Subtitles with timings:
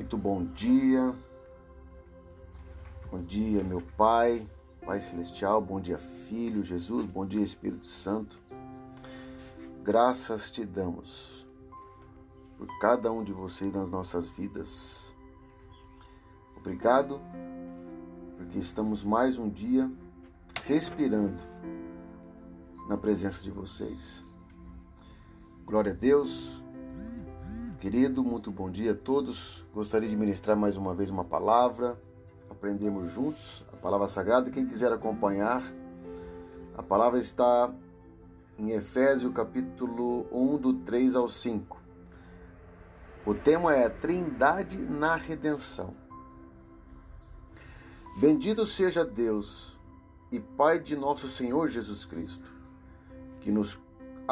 [0.00, 1.14] Muito bom dia.
[3.10, 4.48] Bom dia, meu Pai,
[4.86, 5.60] Pai Celestial.
[5.60, 7.04] Bom dia, Filho Jesus.
[7.04, 8.40] Bom dia, Espírito Santo.
[9.84, 11.46] Graças te damos
[12.56, 15.12] por cada um de vocês nas nossas vidas.
[16.56, 17.20] Obrigado,
[18.38, 19.92] porque estamos mais um dia
[20.64, 21.42] respirando
[22.88, 24.24] na presença de vocês.
[25.66, 26.59] Glória a Deus.
[27.80, 29.64] Querido, muito bom dia a todos.
[29.72, 31.98] Gostaria de ministrar mais uma vez uma palavra,
[32.50, 34.50] aprendermos juntos a palavra sagrada.
[34.50, 35.62] Quem quiser acompanhar,
[36.76, 37.72] a palavra está
[38.58, 41.80] em Efésios capítulo 1, do 3 ao 5.
[43.24, 45.94] O tema é Trindade na Redenção.
[48.18, 49.80] Bendito seja Deus
[50.30, 52.44] e Pai de nosso Senhor Jesus Cristo,
[53.40, 53.80] que nos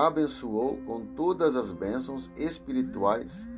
[0.07, 3.49] abençoou com todas as bênçãos espirituais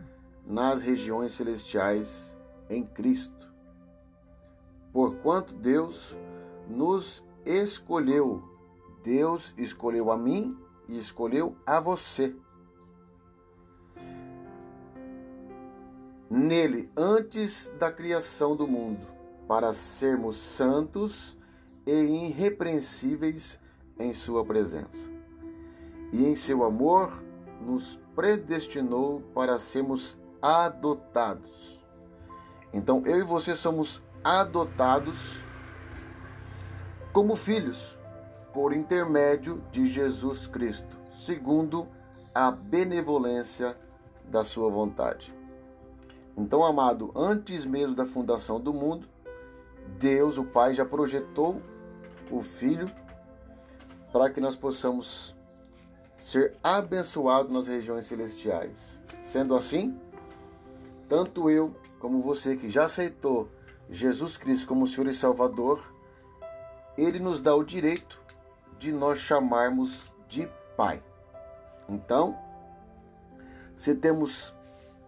[0.47, 2.35] nas regiões celestiais
[2.71, 3.53] em Cristo.
[4.91, 6.17] Porquanto Deus
[6.67, 8.43] nos escolheu,
[9.05, 12.35] Deus escolheu a mim e escolheu a você.
[16.31, 19.07] Nele, antes da criação do mundo,
[19.47, 21.37] para sermos santos
[21.85, 23.59] e irrepreensíveis
[23.99, 25.20] em Sua presença
[26.13, 27.23] e em seu amor
[27.61, 31.85] nos predestinou para sermos adotados.
[32.73, 35.45] Então eu e você somos adotados
[37.13, 37.99] como filhos
[38.53, 41.89] por intermédio de Jesus Cristo, segundo
[42.35, 43.77] a benevolência
[44.25, 45.35] da sua vontade.
[46.37, 49.09] Então, amado, antes mesmo da fundação do mundo,
[49.99, 51.61] Deus, o Pai, já projetou
[52.31, 52.91] o Filho
[54.13, 55.35] para que nós possamos
[56.21, 59.01] ser abençoado nas regiões celestiais.
[59.23, 59.99] Sendo assim,
[61.09, 63.49] tanto eu como você que já aceitou
[63.89, 65.83] Jesus Cristo como Senhor e Salvador,
[66.97, 68.21] ele nos dá o direito
[68.79, 71.03] de nós chamarmos de Pai.
[71.89, 72.39] Então,
[73.75, 74.55] se temos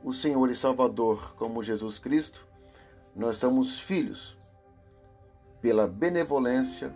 [0.03, 2.47] o Senhor e Salvador como Jesus Cristo,
[3.15, 4.37] nós somos filhos
[5.61, 6.95] pela benevolência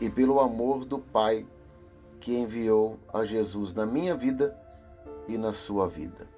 [0.00, 1.46] e pelo amor do Pai
[2.20, 4.56] que enviou a Jesus na minha vida
[5.26, 6.28] e na sua vida.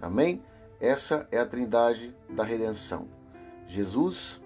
[0.00, 0.42] Amém?
[0.78, 3.08] Essa é a trindade da redenção.
[3.66, 4.40] Jesus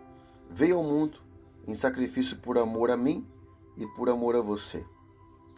[0.51, 1.19] veio ao mundo
[1.67, 3.27] em sacrifício por amor a mim
[3.77, 4.85] e por amor a você.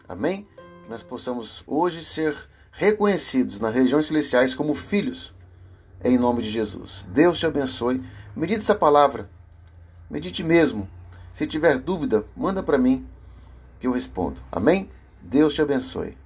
[0.07, 0.47] Amém?
[0.83, 2.35] Que nós possamos hoje ser
[2.71, 5.33] reconhecidos nas regiões celestiais como filhos,
[6.03, 7.05] em nome de Jesus.
[7.11, 8.03] Deus te abençoe.
[8.35, 9.29] Medite essa palavra.
[10.09, 10.89] Medite mesmo.
[11.31, 13.05] Se tiver dúvida, manda para mim
[13.79, 14.41] que eu respondo.
[14.51, 14.89] Amém?
[15.21, 16.17] Deus te abençoe.